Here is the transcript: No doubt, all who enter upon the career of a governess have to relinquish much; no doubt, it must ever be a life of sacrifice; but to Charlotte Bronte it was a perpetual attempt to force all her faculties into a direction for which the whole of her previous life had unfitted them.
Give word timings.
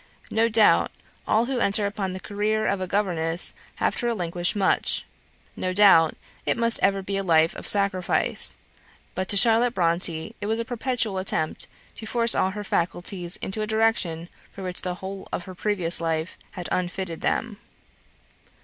No 0.31 0.49
doubt, 0.49 0.89
all 1.27 1.45
who 1.45 1.59
enter 1.59 1.85
upon 1.85 2.11
the 2.11 2.19
career 2.19 2.65
of 2.65 2.81
a 2.81 2.87
governess 2.87 3.53
have 3.75 3.95
to 3.97 4.07
relinquish 4.07 4.55
much; 4.55 5.05
no 5.55 5.73
doubt, 5.73 6.17
it 6.43 6.57
must 6.57 6.79
ever 6.81 7.03
be 7.03 7.17
a 7.17 7.23
life 7.23 7.55
of 7.55 7.67
sacrifice; 7.67 8.55
but 9.13 9.27
to 9.29 9.37
Charlotte 9.37 9.75
Bronte 9.75 10.35
it 10.41 10.47
was 10.47 10.57
a 10.57 10.65
perpetual 10.65 11.19
attempt 11.19 11.67
to 11.97 12.07
force 12.07 12.33
all 12.33 12.49
her 12.49 12.63
faculties 12.63 13.35
into 13.43 13.61
a 13.61 13.67
direction 13.67 14.27
for 14.51 14.63
which 14.63 14.81
the 14.81 14.95
whole 14.95 15.27
of 15.31 15.45
her 15.45 15.53
previous 15.53 16.01
life 16.01 16.35
had 16.53 16.67
unfitted 16.71 17.21
them. 17.21 17.57